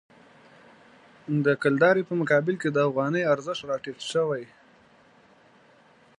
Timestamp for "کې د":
2.61-2.77